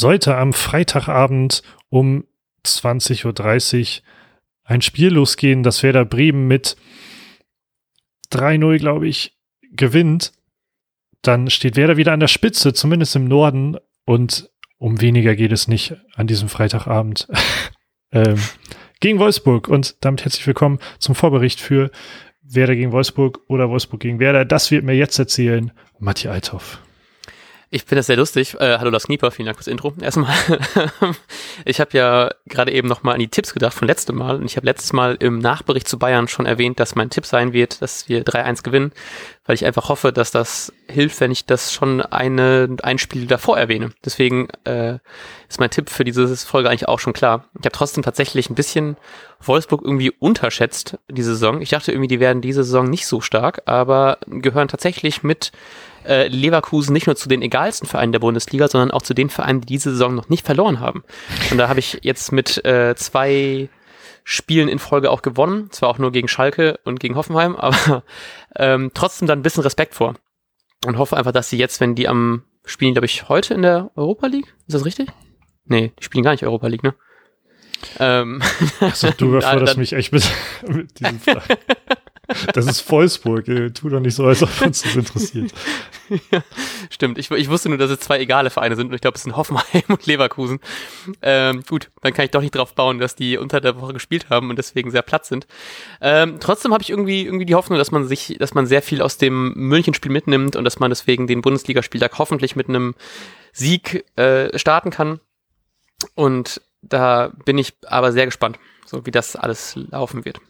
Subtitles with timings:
[0.00, 2.24] sollte am Freitagabend um
[2.66, 4.02] 20.30 Uhr
[4.64, 6.76] ein Spiel losgehen, das Werder Bremen mit
[8.32, 9.36] 3-0, glaube ich,
[9.72, 10.32] gewinnt,
[11.22, 13.76] dann steht Werder wieder an der Spitze, zumindest im Norden.
[14.04, 17.28] Und um weniger geht es nicht an diesem Freitagabend
[18.12, 18.38] ähm,
[19.00, 19.68] gegen Wolfsburg.
[19.68, 21.90] Und damit herzlich willkommen zum Vorbericht für
[22.42, 24.44] Werder gegen Wolfsburg oder Wolfsburg gegen Werder.
[24.44, 26.80] Das wird mir jetzt erzählen Matti Althoff.
[27.72, 28.56] Ich finde das sehr lustig.
[28.58, 29.94] Äh, hallo Lars Knieper, vielen Dank fürs Intro.
[30.00, 30.34] Erstmal,
[31.64, 34.36] ich habe ja gerade eben nochmal an die Tipps gedacht von letztem Mal.
[34.36, 37.52] Und ich habe letztes Mal im Nachbericht zu Bayern schon erwähnt, dass mein Tipp sein
[37.52, 38.90] wird, dass wir 3-1 gewinnen,
[39.50, 43.58] weil ich einfach hoffe, dass das hilft, wenn ich das schon eine, ein Spiel davor
[43.58, 43.90] erwähne.
[44.04, 44.98] Deswegen äh,
[45.48, 47.46] ist mein Tipp für diese Folge eigentlich auch schon klar.
[47.58, 48.96] Ich habe trotzdem tatsächlich ein bisschen
[49.40, 51.62] Wolfsburg irgendwie unterschätzt, diese Saison.
[51.62, 55.50] Ich dachte irgendwie, die werden diese Saison nicht so stark, aber gehören tatsächlich mit
[56.06, 59.62] äh, Leverkusen nicht nur zu den egalsten Vereinen der Bundesliga, sondern auch zu den Vereinen,
[59.62, 61.02] die diese Saison noch nicht verloren haben.
[61.50, 63.68] Und da habe ich jetzt mit äh, zwei
[64.24, 68.04] Spielen in Folge auch gewonnen, zwar auch nur gegen Schalke und gegen Hoffenheim, aber
[68.56, 70.14] ähm, trotzdem dann ein bisschen Respekt vor.
[70.84, 73.90] Und hoffe einfach, dass sie jetzt, wenn die am spielen, glaube ich, heute in der
[73.96, 75.08] Europa League, ist das richtig?
[75.64, 76.94] Nee, die spielen gar nicht Europa League, ne?
[77.98, 78.42] Ähm,
[78.80, 80.24] also, du überforderst mich echt mit,
[80.68, 81.58] mit diesem Frage.
[82.52, 83.44] Das ist Wolfsburg.
[83.46, 85.52] Tu doch nicht so, als ob uns das interessiert.
[86.32, 86.42] Ja,
[86.90, 87.18] stimmt.
[87.18, 88.92] Ich, ich, wusste nur, dass es zwei egale Vereine sind.
[88.92, 90.58] Ich glaube, es sind Hoffenheim und Leverkusen.
[91.22, 94.28] Ähm, gut, dann kann ich doch nicht drauf bauen, dass die unter der Woche gespielt
[94.28, 95.46] haben und deswegen sehr platt sind.
[96.00, 99.02] Ähm, trotzdem habe ich irgendwie, irgendwie die Hoffnung, dass man sich, dass man sehr viel
[99.02, 102.96] aus dem Münchenspiel mitnimmt und dass man deswegen den Bundesligaspieltag hoffentlich mit einem
[103.52, 105.20] Sieg äh, starten kann.
[106.16, 110.40] Und da bin ich aber sehr gespannt, so wie das alles laufen wird.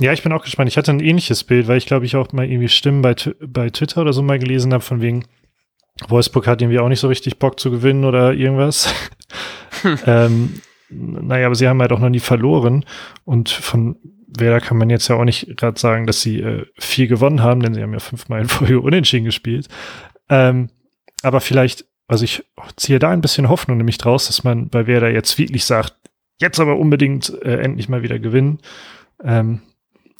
[0.00, 0.68] Ja, ich bin auch gespannt.
[0.68, 3.14] Ich hatte ein ähnliches Bild, weil ich glaube, ich auch mal irgendwie Stimmen bei,
[3.46, 5.24] bei Twitter oder so mal gelesen habe, von wegen,
[6.08, 8.92] Wolfsburg hat irgendwie auch nicht so richtig Bock zu gewinnen oder irgendwas.
[9.82, 9.98] Hm.
[10.06, 12.84] ähm, naja, aber sie haben halt auch noch nie verloren.
[13.24, 13.96] Und von
[14.26, 17.60] Werder kann man jetzt ja auch nicht gerade sagen, dass sie äh, viel gewonnen haben,
[17.60, 19.68] denn sie haben ja fünfmal in Folge unentschieden gespielt.
[20.28, 20.70] Ähm,
[21.22, 22.44] aber vielleicht, also ich
[22.76, 25.94] ziehe da ein bisschen Hoffnung nämlich draus, dass man bei Werder jetzt wirklich sagt,
[26.40, 28.58] jetzt aber unbedingt äh, endlich mal wieder gewinnen.
[29.22, 29.62] Ähm,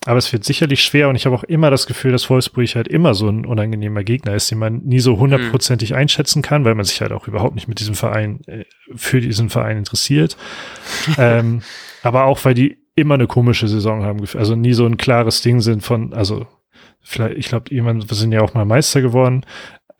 [0.06, 2.88] aber es wird sicherlich schwer und ich habe auch immer das Gefühl, dass Wolfsburg halt
[2.88, 5.96] immer so ein unangenehmer Gegner ist, den man nie so hundertprozentig mhm.
[5.96, 8.64] einschätzen kann, weil man sich halt auch überhaupt nicht mit diesem Verein, äh,
[8.94, 10.36] für diesen Verein interessiert.
[11.18, 11.62] ähm,
[12.02, 15.60] aber auch, weil die immer eine komische Saison haben, also nie so ein klares Ding
[15.60, 16.46] sind von, also
[17.00, 19.44] vielleicht, ich glaube, jemand, wir sind ja auch mal Meister geworden,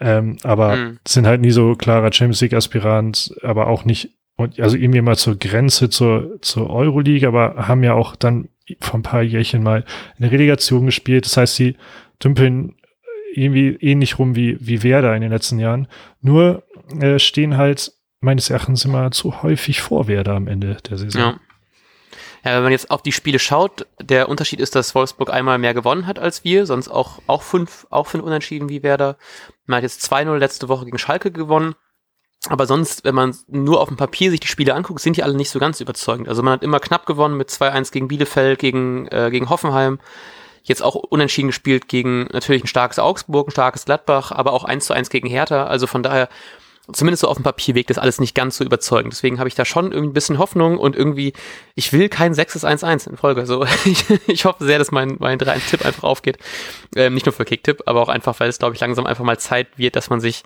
[0.01, 0.99] ähm, aber mhm.
[1.07, 5.17] sind halt nie so klarer Champions League Aspirant, aber auch nicht und also irgendwie mal
[5.17, 8.49] zur Grenze zur, zur Euroleague, aber haben ja auch dann
[8.81, 9.85] vor ein paar Jährchen mal
[10.19, 11.27] in der Relegation gespielt.
[11.27, 11.77] Das heißt, sie
[12.23, 12.77] dümpeln
[13.35, 15.89] irgendwie ähnlich rum wie, wie Werder in den letzten Jahren.
[16.21, 16.63] Nur
[17.01, 21.21] äh, stehen halt meines Erachtens immer zu häufig vor Werder am Ende der Saison.
[21.21, 21.41] Ja.
[22.45, 25.73] Ja, wenn man jetzt auf die Spiele schaut, der Unterschied ist, dass Wolfsburg einmal mehr
[25.73, 29.17] gewonnen hat als wir, sonst auch, auch fünf, auch fünf Unentschieden wie Werder.
[29.65, 31.75] Man hat jetzt 2-0 letzte Woche gegen Schalke gewonnen.
[32.49, 35.35] Aber sonst, wenn man nur auf dem Papier sich die Spiele anguckt, sind die alle
[35.35, 36.29] nicht so ganz überzeugend.
[36.29, 39.99] Also man hat immer knapp gewonnen mit 2-1 gegen Bielefeld, gegen, äh, gegen Hoffenheim.
[40.63, 44.87] Jetzt auch unentschieden gespielt gegen natürlich ein starkes Augsburg, ein starkes Gladbach, aber auch 1
[44.87, 45.65] zu 1 gegen Hertha.
[45.65, 46.29] Also von daher,
[46.93, 49.13] zumindest so auf dem Papier wirkt das alles nicht ganz so überzeugend.
[49.13, 51.33] Deswegen habe ich da schon irgendwie ein bisschen Hoffnung und irgendwie,
[51.75, 53.47] ich will kein 6-1-1 in Folge.
[53.47, 56.39] So, ich, ich hoffe sehr, dass mein, mein 3-1-Tipp einfach aufgeht.
[56.95, 59.39] Ähm, nicht nur für Kicktipp, aber auch einfach, weil es, glaube ich, langsam einfach mal
[59.39, 60.43] Zeit wird, dass man sich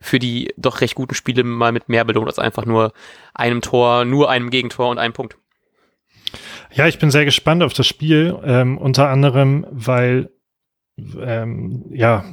[0.00, 2.92] für die doch recht guten Spiele mal mit mehr belohnt als einfach nur
[3.34, 5.36] einem Tor, nur einem Gegentor und einem Punkt.
[6.72, 10.30] Ja, ich bin sehr gespannt auf das Spiel, ähm, unter anderem, weil
[10.96, 12.24] ähm, ja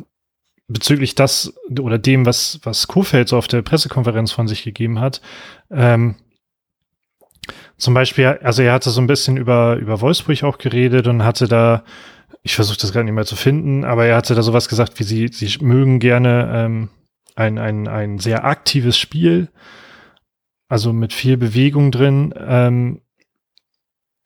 [0.70, 5.22] bezüglich das oder dem, was was Kofeld so auf der Pressekonferenz von sich gegeben hat.
[5.72, 6.16] Ähm,
[7.78, 11.48] zum Beispiel, also er hatte so ein bisschen über über Wolfsburg auch geredet und hatte
[11.48, 11.84] da
[12.44, 15.04] ich versuche das gerade nicht mehr zu finden, aber er hatte da sowas gesagt, wie
[15.04, 16.90] sie, sie mögen gerne ähm,
[17.36, 19.50] ein, ein, ein sehr aktives Spiel,
[20.68, 22.34] also mit viel Bewegung drin.
[22.38, 23.02] Ähm,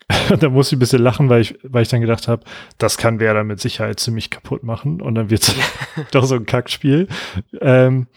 [0.39, 2.43] da muss ich ein bisschen lachen, weil ich, weil ich dann gedacht habe,
[2.77, 5.55] das kann Werder mit Sicherheit ziemlich kaputt machen und dann wird es
[6.11, 7.07] doch so ein Kackspiel.
[7.61, 8.07] Ähm,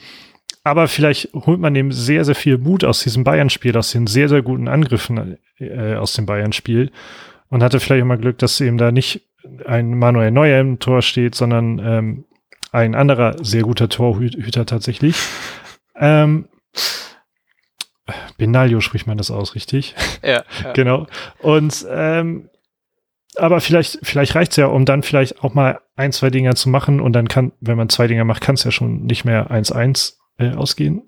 [0.65, 4.29] aber vielleicht holt man dem sehr, sehr viel Mut aus diesem Bayern-Spiel, aus den sehr,
[4.29, 6.91] sehr guten Angriffen äh, aus dem Bayern-Spiel
[7.49, 9.23] und hatte vielleicht auch mal Glück, dass eben da nicht
[9.65, 12.25] ein Manuel Neuer im Tor steht, sondern ähm,
[12.73, 15.17] ein anderer sehr guter Torhüter tatsächlich.
[15.95, 16.47] Ähm,
[18.39, 19.95] Benaglio spricht man das aus, richtig?
[20.23, 20.45] Ja.
[20.65, 20.73] ja.
[20.73, 21.07] genau.
[21.41, 22.49] Und ähm,
[23.37, 27.01] aber vielleicht, vielleicht reicht's ja, um dann vielleicht auch mal ein, zwei Dinger zu machen
[27.01, 30.15] und dann kann, wenn man zwei Dinger macht, kann es ja schon nicht mehr 1-1
[30.39, 31.03] äh, ausgehen.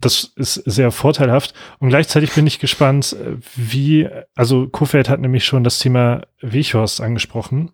[0.00, 1.54] das ist sehr vorteilhaft.
[1.78, 3.16] Und gleichzeitig bin ich gespannt,
[3.54, 7.72] wie, also Kofeld hat nämlich schon das Thema Wichhorst angesprochen.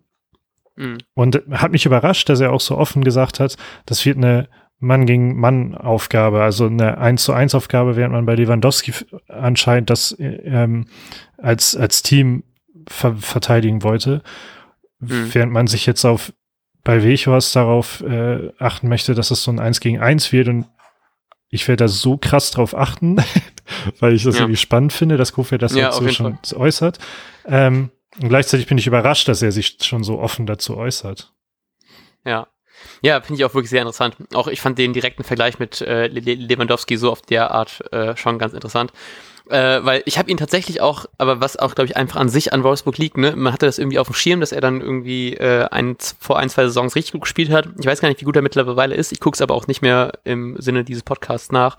[0.75, 0.99] Mhm.
[1.13, 4.47] Und hat mich überrascht, dass er auch so offen gesagt hat, das wird eine
[4.83, 8.93] Mann gegen Mann Aufgabe, also eine 1 zu 1 Aufgabe, während man bei Lewandowski
[9.27, 10.85] anscheinend das ähm,
[11.37, 12.43] als, als Team
[12.87, 14.21] ver verteidigen wollte.
[14.99, 15.33] Mhm.
[15.33, 16.33] Während man sich jetzt auf
[16.83, 20.65] bei Wechhorst darauf äh, achten möchte, dass es so ein 1 gegen 1 wird und
[21.49, 23.17] ich werde da so krass drauf achten,
[23.99, 24.41] weil ich das ja.
[24.41, 26.57] irgendwie spannend finde, dass Kofeld das ja, jetzt so schon Fall.
[26.59, 26.99] äußert.
[27.45, 27.91] Ähm,
[28.21, 31.33] und gleichzeitig bin ich überrascht, dass er sich schon so offen dazu äußert.
[32.25, 32.47] Ja.
[33.01, 34.15] Ja, finde ich auch wirklich sehr interessant.
[34.33, 38.39] Auch ich fand den direkten Vergleich mit äh, Lewandowski so auf der Art äh, schon
[38.39, 38.91] ganz interessant
[39.49, 42.53] äh, weil ich habe ihn tatsächlich auch, aber was auch, glaube ich, einfach an sich
[42.53, 43.35] an Wolfsburg liegt, ne?
[43.35, 46.49] Man hatte das irgendwie auf dem Schirm, dass er dann irgendwie äh, ein, vor ein,
[46.49, 47.67] zwei Saisons richtig gut gespielt hat.
[47.79, 49.11] Ich weiß gar nicht, wie gut er mittlerweile ist.
[49.11, 51.77] Ich gucke es aber auch nicht mehr im Sinne dieses Podcasts nach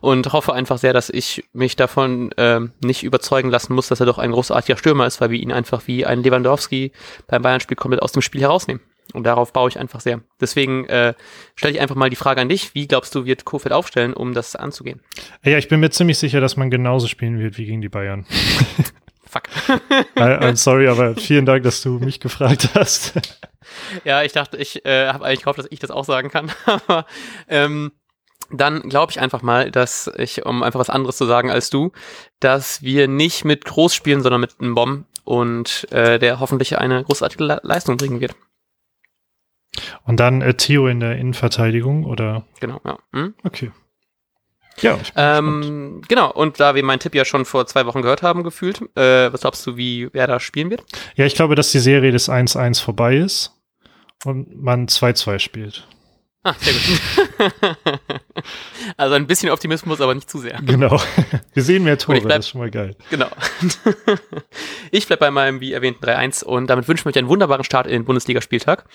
[0.00, 4.06] und hoffe einfach sehr, dass ich mich davon äh, nicht überzeugen lassen muss, dass er
[4.06, 6.92] doch ein großartiger Stürmer ist, weil wir ihn einfach wie ein Lewandowski
[7.26, 8.80] beim Bayern-Spiel komplett aus dem Spiel herausnehmen.
[9.12, 10.20] Und darauf baue ich einfach sehr.
[10.40, 11.14] Deswegen äh,
[11.54, 12.74] stelle ich einfach mal die Frage an dich.
[12.74, 15.00] Wie glaubst du, wird Kofeld aufstellen, um das anzugehen?
[15.44, 18.26] Ja, ich bin mir ziemlich sicher, dass man genauso spielen wird wie gegen die Bayern.
[19.30, 19.44] Fuck.
[20.16, 23.12] I'm sorry, aber vielen Dank, dass du mich gefragt hast.
[24.04, 26.50] ja, ich dachte, ich äh, habe eigentlich gehofft, dass ich das auch sagen kann.
[26.66, 27.06] aber
[27.48, 27.92] ähm,
[28.50, 31.92] dann glaube ich einfach mal, dass ich, um einfach was anderes zu sagen als du,
[32.40, 37.04] dass wir nicht mit Groß spielen, sondern mit einem Bomb und äh, der hoffentlich eine
[37.04, 38.34] großartige Le Leistung bringen wird.
[40.04, 42.44] Und dann äh, Theo in der Innenverteidigung, oder?
[42.60, 42.98] Genau, ja.
[43.12, 43.34] Hm?
[43.44, 43.70] Okay.
[44.82, 48.42] Ja, ähm, genau, und da wir meinen Tipp ja schon vor zwei Wochen gehört haben,
[48.44, 50.84] gefühlt, äh, was glaubst du, wie wer da spielen wird?
[51.16, 53.52] Ja, ich glaube, dass die Serie des 1-1 vorbei ist
[54.24, 55.86] und man 2-2 spielt.
[56.42, 57.52] Ah, sehr gut.
[58.96, 60.58] also ein bisschen Optimismus, aber nicht zu sehr.
[60.62, 60.98] Genau.
[61.52, 62.96] Wir sehen mehr Tore, bleib, das ist schon mal geil.
[63.10, 63.28] Genau.
[64.90, 67.86] ich bleibe bei meinem, wie erwähnten, 3-1 und damit wünschen wir euch einen wunderbaren Start
[67.86, 68.86] in den Bundesligaspieltag.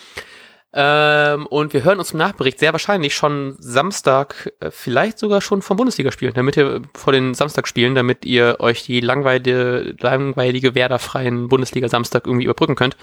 [0.77, 5.62] Ähm, und wir hören uns im Nachbericht sehr wahrscheinlich schon Samstag, äh, vielleicht sogar schon
[5.62, 12.27] vom Bundesligaspiel, damit ihr vor den Samstagspielen, damit ihr euch die langweilige, langweilige Werder-freien Bundesliga-Samstag
[12.27, 12.98] irgendwie überbrücken könnt.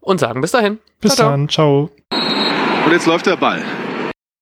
[0.00, 0.78] Und sagen bis dahin.
[1.00, 1.90] Bis ciao, dann, ciao.
[2.84, 3.62] Und jetzt läuft der Ball.